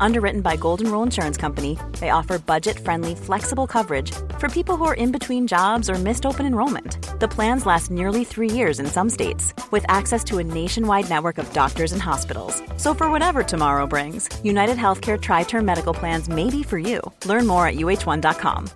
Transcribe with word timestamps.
Underwritten 0.00 0.40
by 0.40 0.56
Golden 0.56 0.90
Rule 0.90 1.02
Insurance 1.02 1.36
Company, 1.36 1.78
they 2.00 2.10
offer 2.10 2.38
budget 2.38 2.78
friendly, 2.78 3.14
flexible 3.14 3.66
coverage 3.66 4.12
for 4.38 4.48
people 4.48 4.76
who 4.76 4.84
are 4.84 4.94
in 4.94 5.12
between 5.12 5.46
jobs 5.46 5.90
or 5.90 5.94
missed 5.94 6.26
open 6.26 6.46
enrollment. 6.46 6.98
The 7.20 7.28
plans 7.28 7.66
last 7.66 7.90
nearly 7.90 8.24
three 8.24 8.50
years 8.50 8.80
in 8.80 8.86
some 8.86 9.10
states, 9.10 9.54
with 9.70 9.84
access 9.88 10.22
to 10.24 10.38
a 10.38 10.44
nationwide 10.44 11.08
network 11.08 11.38
of 11.38 11.52
doctors 11.52 11.92
and 11.92 12.02
hospitals. 12.02 12.62
So, 12.76 12.94
for 12.94 13.10
whatever 13.10 13.42
tomorrow 13.42 13.86
brings, 13.86 14.28
United 14.44 14.76
Healthcare 14.76 15.20
Tri 15.20 15.44
Term 15.44 15.64
Medical 15.64 15.94
Plans 15.94 16.28
may 16.28 16.50
be 16.50 16.62
for 16.62 16.78
you. 16.78 17.00
Learn 17.24 17.46
more 17.46 17.66
at 17.66 17.76
uh1.com. 17.76 18.70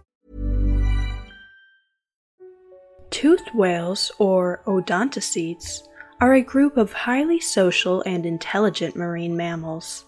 Toothed 3.11 3.50
whales, 3.54 4.12
or 4.18 4.62
odontocetes, 4.67 5.82
are 6.21 6.34
a 6.34 6.43
group 6.43 6.76
of 6.76 6.93
highly 6.93 7.40
social 7.40 8.03
and 8.03 8.25
intelligent 8.25 8.95
marine 8.95 9.37
mammals. 9.37 10.07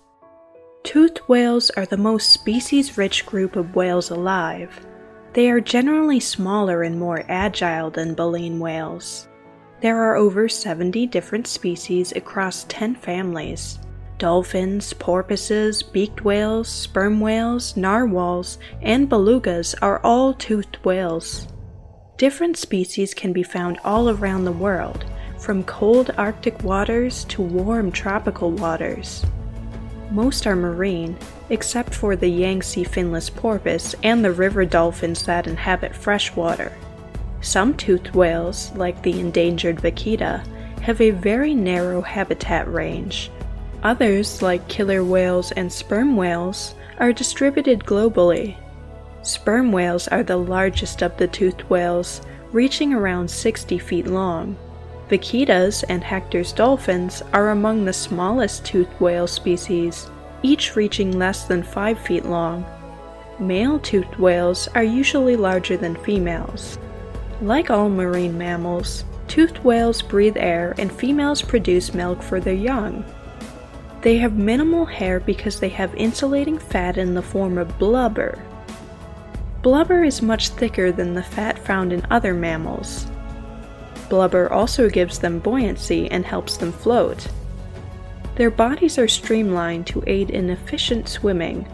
Toothed 0.85 1.21
whales 1.29 1.71
are 1.71 1.87
the 1.87 1.97
most 1.97 2.31
species 2.31 2.99
rich 2.99 3.25
group 3.25 3.55
of 3.55 3.77
whales 3.77 4.11
alive. 4.11 4.85
They 5.33 5.49
are 5.49 5.61
generally 5.61 6.19
smaller 6.19 6.83
and 6.83 6.99
more 6.99 7.25
agile 7.29 7.91
than 7.91 8.15
baleen 8.15 8.59
whales. 8.59 9.29
There 9.81 10.03
are 10.03 10.17
over 10.17 10.49
70 10.49 11.07
different 11.07 11.47
species 11.47 12.13
across 12.13 12.65
10 12.65 12.97
families. 12.97 13.79
Dolphins, 14.19 14.93
porpoises, 14.93 15.85
beaked 15.85 16.25
whales, 16.25 16.69
sperm 16.69 17.21
whales, 17.21 17.77
narwhals, 17.77 18.59
and 18.83 19.09
belugas 19.09 19.77
are 19.83 20.01
all 20.01 20.35
toothed 20.35 20.79
whales. 20.85 21.47
Different 22.17 22.57
species 22.57 23.15
can 23.15 23.33
be 23.33 23.43
found 23.45 23.79
all 23.85 24.11
around 24.11 24.45
the 24.45 24.53
world, 24.53 25.05
from 25.39 25.63
cold 25.63 26.11
Arctic 26.19 26.63
waters 26.65 27.25
to 27.27 27.41
warm 27.41 27.91
tropical 27.93 28.51
waters. 28.51 29.25
Most 30.13 30.47
are 30.47 30.55
marine, 30.55 31.17
except 31.49 31.95
for 31.95 32.17
the 32.17 32.29
Yangtze 32.29 32.85
finless 32.85 33.35
porpoise 33.35 33.95
and 34.03 34.23
the 34.23 34.31
river 34.31 34.67
dolphins 34.67 35.25
that 35.25 35.47
inhabit 35.47 35.97
freshwater. 35.97 36.71
Some 37.41 37.75
toothed 37.75 38.15
whales, 38.15 38.73
like 38.77 39.03
the 39.03 39.19
endangered 39.19 39.81
vaquita, 39.81 40.45
have 40.83 41.01
a 41.01 41.13
very 41.13 41.55
narrow 41.55 42.03
habitat 42.03 42.71
range. 42.71 43.31
Others, 43.85 44.43
like 44.43 44.69
killer 44.69 45.03
whales 45.03 45.51
and 45.53 45.73
sperm 45.73 46.15
whales, 46.15 46.75
are 46.99 47.15
distributed 47.15 47.81
globally. 47.81 48.57
Sperm 49.23 49.73
whales 49.73 50.09
are 50.09 50.23
the 50.23 50.37
largest 50.37 51.03
of 51.03 51.17
the 51.17 51.27
toothed 51.27 51.63
whales, 51.71 52.21
reaching 52.53 52.93
around 52.93 53.31
60 53.31 53.79
feet 53.79 54.07
long. 54.07 54.59
Vaquitas 55.13 55.85
and 55.91 56.03
Hector's 56.03 56.55
dolphins 56.55 57.23
are 57.35 57.51
among 57.51 57.85
the 57.85 57.93
smallest 57.93 58.65
toothed 58.65 58.99
whale 58.99 59.27
species, 59.27 60.09
each 60.43 60.75
reaching 60.75 61.19
less 61.19 61.45
than 61.45 61.63
5 61.63 61.99
feet 61.99 62.25
long. 62.25 62.65
Male 63.39 63.79
toothed 63.79 64.17
whales 64.17 64.69
are 64.75 64.83
usually 64.83 65.37
larger 65.37 65.77
than 65.77 65.97
females. 65.97 66.79
Like 67.43 67.69
all 67.69 67.91
marine 67.91 68.39
mammals, 68.39 69.05
toothed 69.29 69.59
whales 69.59 70.01
breathe 70.01 70.39
air 70.39 70.75
and 70.79 70.91
females 70.91 71.43
produce 71.43 71.93
milk 71.93 72.23
for 72.23 72.41
their 72.41 72.55
young. 72.55 73.05
They 74.01 74.17
have 74.17 74.39
minimal 74.39 74.87
hair 74.87 75.21
because 75.21 75.61
they 75.61 75.69
have 75.69 75.95
insulating 75.95 76.59
fat 76.59 76.97
in 76.97 77.13
the 77.13 77.21
form 77.21 77.59
of 77.59 77.79
blubber. 77.79 78.43
Blubber 79.61 80.05
is 80.05 80.23
much 80.23 80.49
thicker 80.49 80.91
than 80.91 81.13
the 81.13 81.23
fat 81.23 81.59
found 81.59 81.93
in 81.93 82.07
other 82.11 82.33
mammals, 82.33 83.12
Blubber 84.13 84.53
also 84.53 84.91
gives 84.91 85.19
them 85.19 85.39
buoyancy 85.39 86.11
and 86.11 86.27
helps 86.27 86.59
them 86.59 86.71
float. 86.71 87.27
Their 88.37 88.51
bodies 88.51 88.99
are 88.99 89.09
streamlined 89.09 89.87
to 89.87 90.05
aid 90.07 90.29
in 90.29 90.51
efficient 90.51 91.09
swimming. 91.09 91.67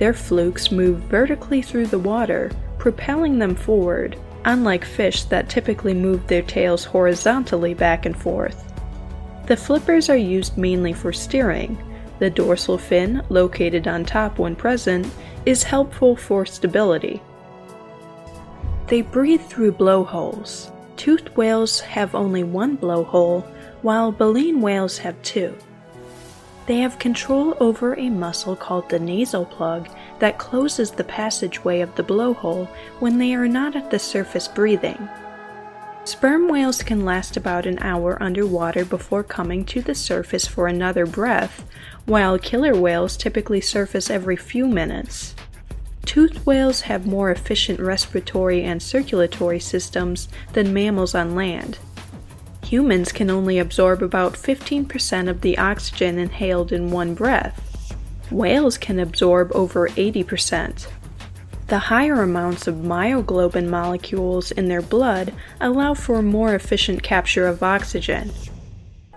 Their 0.00 0.12
flukes 0.12 0.72
move 0.72 0.98
vertically 1.02 1.62
through 1.62 1.86
the 1.86 2.00
water, 2.00 2.50
propelling 2.78 3.38
them 3.38 3.54
forward, 3.54 4.18
unlike 4.44 4.84
fish 4.84 5.22
that 5.26 5.48
typically 5.48 5.94
move 5.94 6.26
their 6.26 6.42
tails 6.42 6.84
horizontally 6.84 7.74
back 7.74 8.06
and 8.06 8.16
forth. 8.16 8.64
The 9.46 9.56
flippers 9.56 10.10
are 10.10 10.16
used 10.16 10.58
mainly 10.58 10.94
for 10.94 11.12
steering. 11.12 11.78
The 12.18 12.28
dorsal 12.28 12.76
fin, 12.76 13.22
located 13.28 13.86
on 13.86 14.04
top 14.04 14.40
when 14.40 14.56
present, 14.56 15.06
is 15.44 15.62
helpful 15.62 16.16
for 16.16 16.44
stability. 16.44 17.22
They 18.88 19.02
breathe 19.02 19.42
through 19.42 19.72
blowholes. 19.72 20.72
Toothed 20.96 21.36
whales 21.36 21.80
have 21.80 22.14
only 22.14 22.42
one 22.42 22.76
blowhole, 22.76 23.44
while 23.82 24.10
baleen 24.10 24.60
whales 24.60 24.98
have 24.98 25.20
two. 25.22 25.54
They 26.66 26.78
have 26.78 26.98
control 26.98 27.56
over 27.60 27.94
a 27.94 28.10
muscle 28.10 28.56
called 28.56 28.88
the 28.88 28.98
nasal 28.98 29.44
plug 29.44 29.88
that 30.18 30.38
closes 30.38 30.90
the 30.90 31.04
passageway 31.04 31.80
of 31.80 31.94
the 31.94 32.02
blowhole 32.02 32.66
when 32.98 33.18
they 33.18 33.34
are 33.34 33.46
not 33.46 33.76
at 33.76 33.90
the 33.90 33.98
surface 33.98 34.48
breathing. 34.48 35.08
Sperm 36.04 36.48
whales 36.48 36.82
can 36.82 37.04
last 37.04 37.36
about 37.36 37.66
an 37.66 37.78
hour 37.80 38.20
underwater 38.22 38.84
before 38.84 39.22
coming 39.22 39.64
to 39.66 39.82
the 39.82 39.94
surface 39.94 40.46
for 40.46 40.66
another 40.66 41.04
breath, 41.04 41.64
while 42.04 42.38
killer 42.38 42.74
whales 42.74 43.16
typically 43.16 43.60
surface 43.60 44.08
every 44.08 44.36
few 44.36 44.66
minutes. 44.66 45.34
Toothed 46.06 46.46
whales 46.46 46.82
have 46.82 47.06
more 47.06 47.30
efficient 47.30 47.80
respiratory 47.80 48.62
and 48.62 48.82
circulatory 48.82 49.60
systems 49.60 50.28
than 50.54 50.72
mammals 50.72 51.14
on 51.14 51.34
land. 51.34 51.78
Humans 52.64 53.12
can 53.12 53.28
only 53.28 53.58
absorb 53.58 54.02
about 54.02 54.32
15% 54.34 55.28
of 55.28 55.42
the 55.42 55.58
oxygen 55.58 56.18
inhaled 56.18 56.72
in 56.72 56.90
one 56.90 57.14
breath. 57.14 57.60
Whales 58.30 58.78
can 58.78 58.98
absorb 58.98 59.52
over 59.54 59.88
80%. 59.90 60.88
The 61.66 61.78
higher 61.78 62.22
amounts 62.22 62.68
of 62.68 62.76
myoglobin 62.76 63.68
molecules 63.68 64.52
in 64.52 64.68
their 64.68 64.82
blood 64.82 65.34
allow 65.60 65.94
for 65.94 66.22
more 66.22 66.54
efficient 66.54 67.02
capture 67.02 67.46
of 67.46 67.62
oxygen. 67.62 68.32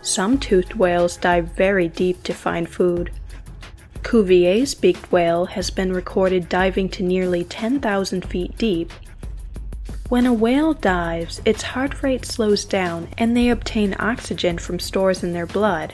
Some 0.02 0.40
toothed 0.40 0.74
whales 0.74 1.18
dive 1.18 1.56
very 1.56 1.88
deep 1.88 2.24
to 2.24 2.34
find 2.34 2.68
food, 2.68 3.12
Cuvier's 4.10 4.74
beaked 4.74 5.12
whale 5.12 5.46
has 5.46 5.70
been 5.70 5.94
recorded 5.94 6.50
diving 6.50 6.90
to 6.90 7.04
nearly 7.04 7.44
10,000 7.44 8.26
feet 8.26 8.58
deep. 8.58 8.92
When 10.08 10.26
a 10.26 10.34
whale 10.34 10.74
dives, 10.74 11.44
its 11.46 11.62
heart 11.62 12.02
rate 12.02 12.26
slows 12.26 12.66
down 12.66 13.10
and 13.20 13.38
they 13.38 13.50
obtain 13.50 13.96
oxygen 14.00 14.58
from 14.58 14.80
stores 14.80 15.22
in 15.22 15.34
their 15.34 15.46
blood. 15.46 15.94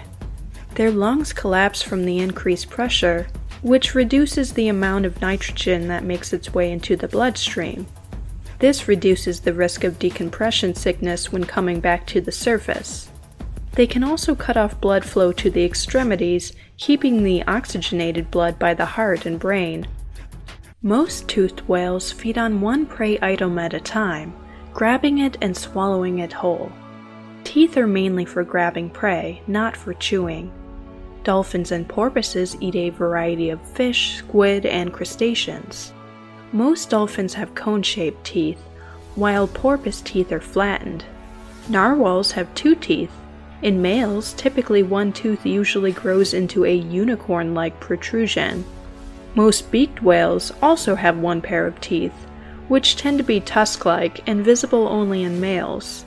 Their 0.76 0.92
lungs 0.92 1.34
collapse 1.34 1.82
from 1.82 2.06
the 2.06 2.20
increased 2.20 2.70
pressure, 2.70 3.28
which 3.62 3.94
reduces 3.94 4.54
the 4.54 4.70
amount 4.70 5.06
of 5.06 5.20
nitrogen 5.20 5.90
that 5.90 6.06
makes 6.06 6.32
its 6.32 6.54
way 6.54 6.72
into 6.72 6.96
the 6.96 7.10
bloodstream. 7.10 7.86
This 8.60 8.88
reduces 8.88 9.42
the 9.42 9.54
risk 9.54 9.84
of 9.84 10.00
decompression 10.00 10.74
sickness 10.74 11.34
when 11.34 11.44
coming 11.44 11.82
back 11.82 12.08
to 12.08 12.22
the 12.22 12.32
surface. 12.32 13.10
They 13.76 13.88
can 13.88 14.04
also 14.06 14.36
cut 14.36 14.56
off 14.56 14.80
blood 14.80 15.04
flow 15.04 15.34
to 15.34 15.50
the 15.50 15.66
extremities, 15.66 16.54
keeping 16.78 17.24
the 17.24 17.44
oxygenated 17.44 18.32
blood 18.32 18.58
by 18.58 18.74
the 18.74 18.86
heart 18.86 19.26
and 19.26 19.38
brain. 19.38 19.88
Most 20.82 21.28
toothed 21.28 21.62
whales 21.68 22.12
feed 22.12 22.38
on 22.38 22.62
one 22.62 22.86
prey 22.86 23.20
item 23.22 23.60
at 23.60 23.74
a 23.74 23.80
time, 23.82 24.34
grabbing 24.74 25.18
it 25.18 25.38
and 25.42 25.58
swallowing 25.58 26.20
it 26.20 26.32
whole. 26.32 26.72
Teeth 27.44 27.76
are 27.76 27.88
mainly 27.88 28.24
for 28.24 28.44
grabbing 28.44 28.90
prey, 28.90 29.42
not 29.46 29.76
for 29.76 29.94
chewing. 29.94 30.52
Dolphins 31.24 31.72
and 31.72 31.88
porpoises 31.88 32.56
eat 32.62 32.76
a 32.76 32.92
variety 32.92 33.50
of 33.50 33.70
fish, 33.72 34.18
squid, 34.18 34.66
and 34.66 34.94
crustaceans. 34.94 35.92
Most 36.54 36.90
dolphins 36.90 37.34
have 37.34 37.56
cone 37.56 37.84
shaped 37.84 38.24
teeth, 38.24 38.62
while 39.16 39.48
porpoise 39.48 40.02
teeth 40.02 40.32
are 40.32 40.40
flattened. 40.40 41.04
Narwhals 41.68 42.32
have 42.34 42.54
two 42.54 42.76
teeth, 42.76 43.12
in 43.62 43.82
males, 43.82 44.34
typically 44.34 44.84
one 44.84 45.12
tooth 45.12 45.46
usually 45.46 45.92
grows 45.92 46.34
into 46.34 46.66
a 46.66 46.74
unicorn 46.74 47.54
like 47.54 47.80
protrusion. 47.80 48.66
Most 49.34 49.72
beaked 49.72 50.02
whales 50.02 50.52
also 50.62 50.96
have 50.96 51.18
one 51.18 51.42
pair 51.42 51.66
of 51.66 51.80
teeth, 51.82 52.14
which 52.68 52.96
tend 52.96 53.18
to 53.18 53.24
be 53.24 53.40
tusk 53.40 53.86
like 53.86 54.28
and 54.28 54.44
visible 54.44 54.88
only 54.88 55.24
in 55.24 55.40
males. 55.40 56.06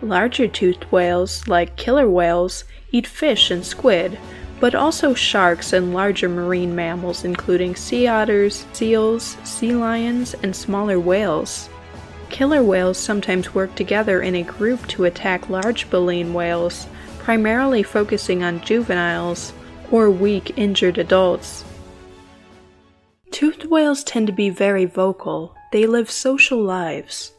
Larger 0.00 0.46
toothed 0.46 0.84
whales, 0.92 1.46
like 1.48 1.76
killer 1.76 2.08
whales, 2.08 2.64
eat 2.92 3.06
fish 3.06 3.50
and 3.50 3.64
squid, 3.64 4.18
but 4.60 4.74
also 4.74 5.14
sharks 5.14 5.72
and 5.72 5.92
larger 5.92 6.28
marine 6.28 6.74
mammals, 6.74 7.24
including 7.24 7.74
sea 7.76 8.06
otters, 8.06 8.64
seals, 8.72 9.36
sea 9.44 9.74
lions, 9.74 10.34
and 10.42 10.54
smaller 10.54 10.98
whales. 10.98 11.68
Killer 12.30 12.62
whales 12.62 12.98
sometimes 12.98 13.54
work 13.54 13.74
together 13.74 14.22
in 14.22 14.34
a 14.34 14.42
group 14.42 14.86
to 14.88 15.04
attack 15.04 15.48
large 15.48 15.88
baleen 15.90 16.34
whales, 16.34 16.86
primarily 17.18 17.82
focusing 17.82 18.42
on 18.42 18.60
juveniles 18.60 19.52
or 19.90 20.10
weak, 20.10 20.56
injured 20.56 20.98
adults. 20.98 21.64
Toothed 23.30 23.66
whales 23.66 24.04
tend 24.04 24.26
to 24.26 24.32
be 24.32 24.50
very 24.50 24.84
vocal, 24.84 25.54
they 25.72 25.86
live 25.86 26.10
social 26.10 26.60
lives. 26.62 27.32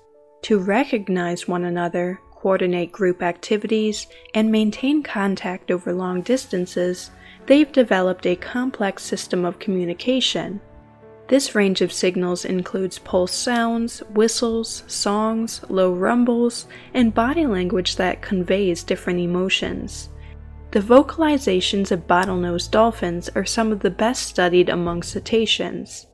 To 0.44 0.60
recognize 0.60 1.48
one 1.48 1.64
another, 1.64 2.20
coordinate 2.32 2.92
group 2.92 3.22
activities, 3.22 4.08
and 4.34 4.52
maintain 4.52 5.04
contact 5.04 5.72
over 5.72 5.94
long 5.94 6.22
distances, 6.22 7.12
they've 7.48 7.72
developed 7.72 8.26
a 8.26 8.36
complex 8.36 9.04
system 9.04 9.46
of 9.46 9.60
communication. 9.60 10.62
This 11.30 11.54
range 11.54 11.82
of 11.82 11.94
signals 11.94 12.44
includes 12.44 12.98
pulse 12.98 13.36
sounds, 13.36 14.00
whistles, 14.10 14.84
songs, 14.88 15.62
low 15.70 15.94
rumbles, 15.94 16.66
and 16.96 17.14
body 17.14 17.46
language 17.46 17.98
that 17.98 18.24
conveys 18.24 18.84
different 18.84 19.20
emotions. 19.20 20.10
The 20.72 20.80
vocalizations 20.80 21.92
of 21.92 22.08
bottlenose 22.08 22.70
dolphins 22.70 23.30
are 23.36 23.46
some 23.46 23.72
of 23.72 23.82
the 23.82 23.92
best 23.92 24.24
studied 24.24 24.70
among 24.70 25.04
cetaceans. 25.04 26.08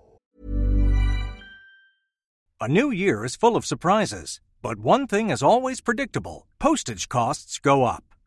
A 2.59 2.67
new 2.67 2.91
year 2.91 3.23
is 3.23 3.37
full 3.37 3.55
of 3.55 3.65
surprises, 3.65 4.41
but 4.61 4.79
one 4.79 5.07
thing 5.07 5.29
is 5.29 5.41
always 5.41 5.79
predictable 5.79 6.45
postage 6.59 7.07
costs 7.07 7.57
go 7.57 7.85
up. 7.85 8.14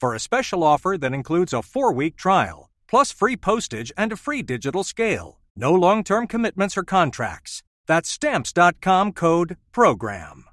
for 0.00 0.14
a 0.14 0.20
special 0.20 0.62
offer 0.62 0.96
that 0.98 1.12
includes 1.12 1.52
a 1.52 1.62
four 1.62 1.92
week 1.92 2.16
trial, 2.16 2.70
plus 2.86 3.12
free 3.12 3.36
postage 3.36 3.92
and 3.96 4.12
a 4.12 4.16
free 4.16 4.42
digital 4.42 4.84
scale. 4.84 5.40
No 5.56 5.72
long 5.72 6.04
term 6.04 6.26
commitments 6.26 6.76
or 6.76 6.84
contracts. 6.84 7.62
That's 7.86 8.10
stamps.com 8.10 9.12
code 9.12 9.56
PROGRAM. 9.72 10.44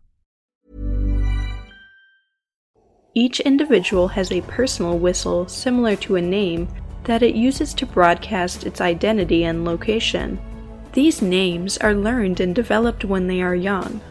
Each 3.16 3.40
individual 3.42 4.08
has 4.10 4.32
a 4.32 4.42
personal 4.42 4.98
whistle 4.98 5.48
similar 5.48 5.96
to 5.98 6.16
a 6.16 6.22
name 6.22 6.68
that 7.04 7.22
it 7.22 7.36
uses 7.36 7.74
to 7.76 7.86
broadcast 7.86 8.66
its 8.66 8.82
identity 8.82 9.44
and 9.44 9.66
location. 9.66 10.40
These 10.94 11.22
names 11.22 11.78
are 11.78 11.94
learned 11.94 12.40
and 12.40 12.56
developed 12.56 13.06
when 13.06 13.28
they 13.28 13.42
are 13.42 13.56
young. 13.56 14.02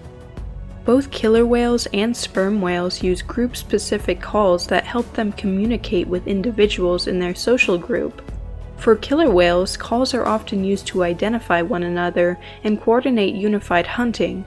Both 0.84 1.12
killer 1.12 1.46
whales 1.46 1.87
and 1.93 2.17
sperm 2.17 2.61
whales 2.61 3.02
use 3.02 3.23
group 3.23 3.56
specific 3.56 4.20
calls 4.20 4.67
that 4.67 4.84
help 4.84 5.12
them 5.12 5.32
communicate 5.32 6.08
with 6.08 6.26
individuals 6.26 7.06
in 7.06 7.20
their 7.20 7.37
social 7.37 7.79
group. 7.79 8.20
For 8.79 8.96
killer 8.96 9.31
whales, 9.31 9.76
calls 9.76 10.12
are 10.12 10.26
often 10.26 10.64
used 10.64 10.88
to 10.88 11.05
identify 11.05 11.62
one 11.62 11.84
another 11.84 12.37
and 12.64 12.81
coordinate 12.81 13.37
unified 13.37 13.87
hunting. 13.87 14.44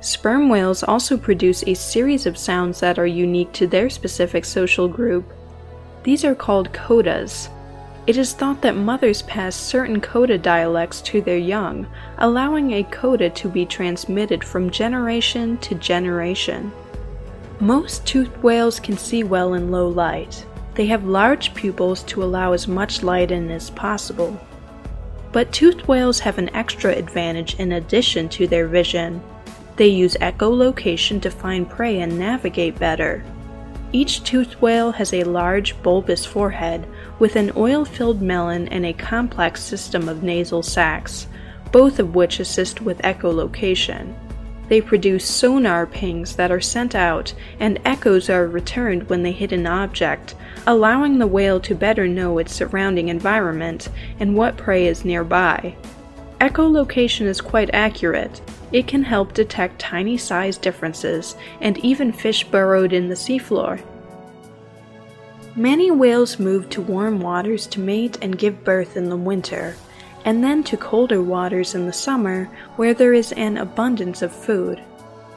Sperm 0.00 0.48
whales 0.48 0.84
also 0.84 1.16
produce 1.16 1.64
a 1.64 1.74
series 1.74 2.26
of 2.26 2.38
sounds 2.38 2.78
that 2.78 2.98
are 2.98 3.06
unique 3.06 3.52
to 3.54 3.66
their 3.66 3.90
specific 3.90 4.44
social 4.44 4.86
group. 4.86 5.32
These 6.04 6.24
are 6.24 6.36
called 6.36 6.72
codas. 6.72 7.48
It 8.06 8.18
is 8.18 8.34
thought 8.34 8.60
that 8.60 8.76
mothers 8.76 9.22
pass 9.22 9.56
certain 9.56 9.98
coda 9.98 10.36
dialects 10.36 11.00
to 11.02 11.22
their 11.22 11.38
young, 11.38 11.86
allowing 12.18 12.72
a 12.72 12.82
coda 12.84 13.30
to 13.30 13.48
be 13.48 13.64
transmitted 13.64 14.44
from 14.44 14.68
generation 14.68 15.56
to 15.58 15.74
generation. 15.74 16.70
Most 17.60 18.06
toothed 18.06 18.36
whales 18.42 18.78
can 18.78 18.98
see 18.98 19.24
well 19.24 19.54
in 19.54 19.70
low 19.70 19.88
light. 19.88 20.44
They 20.74 20.84
have 20.86 21.04
large 21.04 21.54
pupils 21.54 22.02
to 22.04 22.22
allow 22.22 22.52
as 22.52 22.68
much 22.68 23.02
light 23.02 23.30
in 23.30 23.50
as 23.50 23.70
possible. 23.70 24.38
But 25.32 25.50
toothed 25.50 25.88
whales 25.88 26.20
have 26.20 26.36
an 26.36 26.54
extra 26.54 26.92
advantage 26.92 27.58
in 27.58 27.72
addition 27.72 28.28
to 28.30 28.46
their 28.46 28.68
vision. 28.68 29.22
They 29.76 29.88
use 29.88 30.14
echolocation 30.20 31.22
to 31.22 31.30
find 31.30 31.70
prey 31.70 32.00
and 32.00 32.18
navigate 32.18 32.78
better. 32.78 33.24
Each 33.94 34.24
toothed 34.24 34.60
whale 34.60 34.90
has 34.90 35.12
a 35.12 35.22
large, 35.22 35.80
bulbous 35.84 36.26
forehead 36.26 36.84
with 37.20 37.36
an 37.36 37.52
oil 37.56 37.84
filled 37.84 38.20
melon 38.20 38.66
and 38.66 38.84
a 38.84 38.92
complex 38.92 39.62
system 39.62 40.08
of 40.08 40.24
nasal 40.24 40.64
sacs, 40.64 41.28
both 41.70 42.00
of 42.00 42.12
which 42.12 42.40
assist 42.40 42.80
with 42.80 42.98
echolocation. 43.02 44.12
They 44.68 44.80
produce 44.80 45.24
sonar 45.24 45.86
pings 45.86 46.34
that 46.34 46.50
are 46.50 46.60
sent 46.60 46.96
out, 46.96 47.32
and 47.60 47.78
echoes 47.84 48.28
are 48.28 48.48
returned 48.48 49.08
when 49.08 49.22
they 49.22 49.30
hit 49.30 49.52
an 49.52 49.68
object, 49.68 50.34
allowing 50.66 51.18
the 51.18 51.28
whale 51.28 51.60
to 51.60 51.76
better 51.76 52.08
know 52.08 52.38
its 52.38 52.52
surrounding 52.52 53.10
environment 53.10 53.90
and 54.18 54.34
what 54.34 54.56
prey 54.56 54.88
is 54.88 55.04
nearby. 55.04 55.72
Echolocation 56.40 57.26
is 57.26 57.40
quite 57.40 57.70
accurate. 57.72 58.40
It 58.74 58.88
can 58.88 59.04
help 59.04 59.34
detect 59.34 59.78
tiny 59.78 60.16
size 60.16 60.58
differences 60.58 61.36
and 61.60 61.78
even 61.78 62.10
fish 62.10 62.42
burrowed 62.42 62.92
in 62.92 63.08
the 63.08 63.14
seafloor. 63.14 63.80
Many 65.54 65.92
whales 65.92 66.40
move 66.40 66.68
to 66.70 66.82
warm 66.82 67.20
waters 67.20 67.68
to 67.68 67.78
mate 67.78 68.18
and 68.20 68.36
give 68.36 68.64
birth 68.64 68.96
in 68.96 69.08
the 69.08 69.16
winter, 69.16 69.76
and 70.24 70.42
then 70.42 70.64
to 70.64 70.76
colder 70.76 71.22
waters 71.22 71.76
in 71.76 71.86
the 71.86 71.92
summer 71.92 72.46
where 72.74 72.94
there 72.94 73.14
is 73.14 73.30
an 73.34 73.58
abundance 73.58 74.22
of 74.22 74.32
food. 74.32 74.82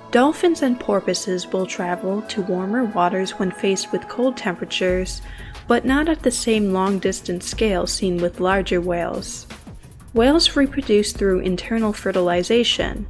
Dolphins 0.09 0.63
and 0.63 0.79
porpoises 0.79 1.45
will 1.45 1.67
travel 1.67 2.23
to 2.23 2.41
warmer 2.41 2.85
waters 2.85 3.37
when 3.37 3.51
faced 3.51 3.91
with 3.91 4.09
cold 4.09 4.35
temperatures, 4.35 5.21
but 5.67 5.85
not 5.85 6.09
at 6.09 6.23
the 6.23 6.31
same 6.31 6.73
long 6.73 6.97
distance 6.97 7.45
scale 7.45 7.85
seen 7.85 8.17
with 8.17 8.39
larger 8.39 8.81
whales. 8.81 9.45
Whales 10.15 10.55
reproduce 10.55 11.13
through 11.13 11.41
internal 11.41 11.93
fertilization. 11.93 13.05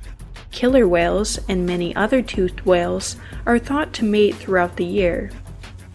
Killer 0.51 0.88
whales 0.88 1.39
and 1.48 1.66
many 1.66 1.96
other 1.96 2.22
toothed 2.22 2.62
whales 2.62 3.18
are 3.46 3.60
thought 3.60 3.94
to 3.94 4.06
mate 4.06 4.36
throughout 4.36 4.77
the 4.77 4.86
year. 4.86 5.32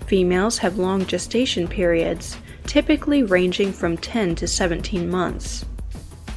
Females 0.06 0.58
have 0.58 0.78
long 0.78 1.06
gestation 1.06 1.66
periods, 1.66 2.36
typically 2.66 3.22
ranging 3.22 3.72
from 3.72 3.96
10 3.96 4.34
to 4.36 4.46
17 4.46 5.10
months. 5.10 5.64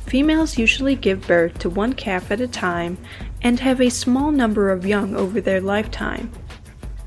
Females 0.05 0.57
usually 0.57 0.95
give 0.95 1.27
birth 1.27 1.57
to 1.59 1.69
one 1.69 1.93
calf 1.93 2.31
at 2.31 2.39
a 2.39 2.47
time 2.47 2.97
and 3.41 3.59
have 3.59 3.81
a 3.81 3.89
small 3.89 4.31
number 4.31 4.71
of 4.71 4.85
young 4.85 5.15
over 5.15 5.41
their 5.41 5.61
lifetime. 5.61 6.31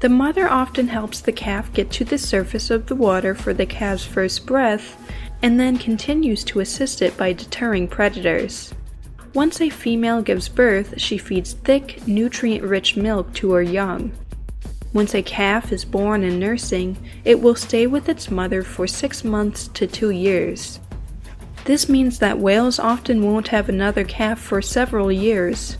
The 0.00 0.08
mother 0.08 0.48
often 0.48 0.88
helps 0.88 1.20
the 1.20 1.32
calf 1.32 1.72
get 1.72 1.90
to 1.92 2.04
the 2.04 2.18
surface 2.18 2.70
of 2.70 2.86
the 2.86 2.94
water 2.94 3.34
for 3.34 3.52
the 3.52 3.66
calf's 3.66 4.04
first 4.04 4.46
breath 4.46 4.96
and 5.42 5.58
then 5.58 5.78
continues 5.78 6.44
to 6.44 6.60
assist 6.60 7.02
it 7.02 7.16
by 7.16 7.32
deterring 7.32 7.88
predators. 7.88 8.74
Once 9.34 9.60
a 9.60 9.68
female 9.68 10.22
gives 10.22 10.48
birth, 10.48 10.94
she 10.98 11.18
feeds 11.18 11.52
thick, 11.52 12.06
nutrient 12.06 12.64
rich 12.64 12.96
milk 12.96 13.32
to 13.34 13.52
her 13.52 13.62
young. 13.62 14.10
Once 14.94 15.14
a 15.14 15.22
calf 15.22 15.70
is 15.70 15.84
born 15.84 16.24
and 16.24 16.40
nursing, 16.40 16.96
it 17.24 17.40
will 17.40 17.54
stay 17.54 17.86
with 17.86 18.08
its 18.08 18.30
mother 18.30 18.62
for 18.62 18.86
six 18.86 19.22
months 19.22 19.68
to 19.68 19.86
two 19.86 20.10
years. 20.10 20.80
This 21.66 21.90
means 21.90 22.18
that 22.20 22.38
whales 22.38 22.78
often 22.78 23.22
won't 23.22 23.48
have 23.48 23.68
another 23.68 24.02
calf 24.02 24.40
for 24.40 24.62
several 24.62 25.12
years. 25.12 25.76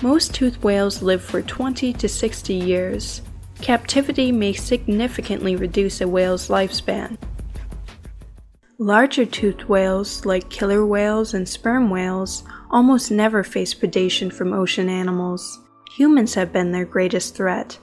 Most 0.00 0.34
toothed 0.34 0.62
whales 0.62 1.02
live 1.02 1.22
for 1.22 1.42
20 1.42 1.92
to 1.92 2.08
60 2.08 2.54
years. 2.54 3.20
Captivity 3.60 4.32
may 4.32 4.54
significantly 4.54 5.54
reduce 5.54 6.00
a 6.00 6.08
whale's 6.08 6.48
lifespan. 6.48 7.18
Larger 8.82 9.26
toothed 9.26 9.64
whales, 9.64 10.24
like 10.24 10.48
killer 10.48 10.86
whales 10.86 11.34
and 11.34 11.46
sperm 11.46 11.90
whales, 11.90 12.44
almost 12.70 13.10
never 13.10 13.44
face 13.44 13.74
predation 13.74 14.32
from 14.32 14.54
ocean 14.54 14.88
animals. 14.88 15.60
Humans 15.98 16.32
have 16.32 16.50
been 16.50 16.72
their 16.72 16.86
greatest 16.86 17.36
threat. 17.36 17.78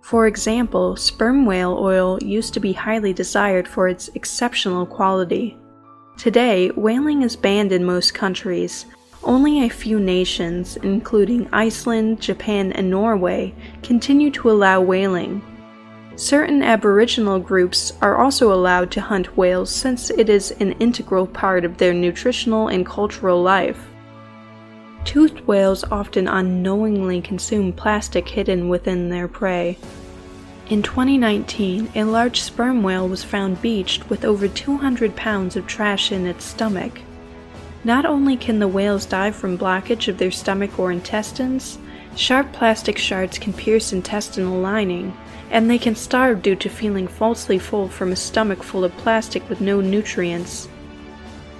For 0.00 0.26
example, 0.26 0.96
sperm 0.96 1.44
whale 1.44 1.76
oil 1.78 2.18
used 2.22 2.54
to 2.54 2.60
be 2.60 2.72
highly 2.72 3.12
desired 3.12 3.68
for 3.68 3.86
its 3.86 4.08
exceptional 4.14 4.86
quality. 4.86 5.58
Today, 6.16 6.70
whaling 6.70 7.20
is 7.20 7.36
banned 7.36 7.70
in 7.70 7.84
most 7.84 8.14
countries. 8.14 8.86
Only 9.22 9.66
a 9.66 9.68
few 9.68 10.00
nations, 10.00 10.78
including 10.78 11.50
Iceland, 11.52 12.22
Japan, 12.22 12.72
and 12.72 12.88
Norway, 12.88 13.54
continue 13.82 14.30
to 14.30 14.50
allow 14.50 14.80
whaling. 14.80 15.42
Certain 16.20 16.62
Aboriginal 16.62 17.38
groups 17.38 17.94
are 18.02 18.18
also 18.18 18.52
allowed 18.52 18.90
to 18.90 19.00
hunt 19.00 19.38
whales 19.38 19.70
since 19.70 20.10
it 20.10 20.28
is 20.28 20.50
an 20.60 20.72
integral 20.72 21.26
part 21.26 21.64
of 21.64 21.78
their 21.78 21.94
nutritional 21.94 22.68
and 22.68 22.84
cultural 22.84 23.42
life. 23.42 23.88
Toothed 25.06 25.40
whales 25.46 25.82
often 25.84 26.28
unknowingly 26.28 27.22
consume 27.22 27.72
plastic 27.72 28.28
hidden 28.28 28.68
within 28.68 29.08
their 29.08 29.28
prey. 29.28 29.78
In 30.68 30.82
2019, 30.82 31.88
a 31.94 32.04
large 32.04 32.42
sperm 32.42 32.82
whale 32.82 33.08
was 33.08 33.24
found 33.24 33.62
beached 33.62 34.10
with 34.10 34.22
over 34.22 34.46
200 34.46 35.16
pounds 35.16 35.56
of 35.56 35.66
trash 35.66 36.12
in 36.12 36.26
its 36.26 36.44
stomach. 36.44 37.00
Not 37.82 38.04
only 38.04 38.36
can 38.36 38.58
the 38.58 38.68
whales 38.68 39.06
die 39.06 39.30
from 39.30 39.56
blockage 39.56 40.06
of 40.06 40.18
their 40.18 40.30
stomach 40.30 40.78
or 40.78 40.92
intestines, 40.92 41.78
sharp 42.16 42.52
plastic 42.52 42.98
shards 42.98 43.38
can 43.38 43.52
pierce 43.52 43.92
intestinal 43.92 44.58
lining, 44.60 45.16
and 45.50 45.68
they 45.68 45.78
can 45.78 45.94
starve 45.94 46.42
due 46.42 46.56
to 46.56 46.68
feeling 46.68 47.08
falsely 47.08 47.58
full 47.58 47.88
from 47.88 48.12
a 48.12 48.16
stomach 48.16 48.62
full 48.62 48.84
of 48.84 48.96
plastic 48.98 49.48
with 49.48 49.60
no 49.60 49.80
nutrients. 49.80 50.68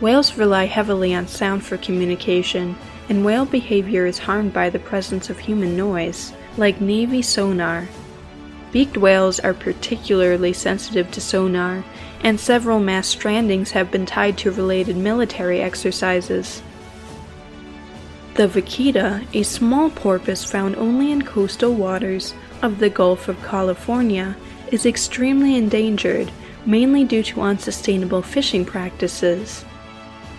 Whales 0.01 0.39
rely 0.39 0.65
heavily 0.65 1.15
on 1.15 1.29
sound 1.29 1.65
for 1.65 1.77
communication, 1.77 2.77
and 3.09 3.25
whale 3.25 3.45
behavior 3.45 4.07
is 4.07 4.19
harmed 4.19 4.53
by 4.53 4.71
the 4.71 4.79
presence 4.79 5.29
of 5.29 5.39
human 5.39 5.77
noise, 5.77 6.33
like 6.57 6.81
Navy 6.81 7.23
sonar. 7.23 7.89
Beaked 8.73 8.97
whales 8.97 9.41
are 9.41 9.53
particularly 9.53 10.53
sensitive 10.53 11.11
to 11.11 11.21
sonar, 11.21 11.85
and 12.23 12.39
several 12.39 12.79
mass 12.79 13.15
strandings 13.15 13.71
have 13.71 13.91
been 13.91 14.07
tied 14.07 14.39
to 14.39 14.53
related 14.53 14.97
military 14.97 15.61
exercises. 15.61 16.63
The 18.41 18.49
vaquita, 18.49 19.27
a 19.35 19.43
small 19.43 19.91
porpoise 19.91 20.47
found 20.47 20.75
only 20.77 21.13
in 21.13 21.21
coastal 21.21 21.75
waters 21.75 22.33
of 22.63 22.79
the 22.79 22.89
Gulf 22.89 23.29
of 23.29 23.43
California, 23.43 24.35
is 24.73 24.87
extremely 24.87 25.57
endangered, 25.57 26.33
mainly 26.65 27.05
due 27.05 27.23
to 27.25 27.43
unsustainable 27.43 28.23
fishing 28.23 28.65
practices. 28.65 29.67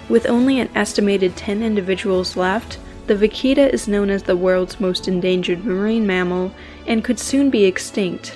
With 0.09 0.25
only 0.25 0.59
an 0.59 0.71
estimated 0.73 1.35
10 1.35 1.61
individuals 1.61 2.35
left, 2.35 2.79
the 3.05 3.13
vaquita 3.13 3.71
is 3.71 3.87
known 3.87 4.09
as 4.09 4.23
the 4.23 4.35
world's 4.35 4.79
most 4.79 5.07
endangered 5.07 5.63
marine 5.63 6.07
mammal 6.07 6.51
and 6.87 7.03
could 7.03 7.19
soon 7.19 7.51
be 7.51 7.65
extinct. 7.65 8.35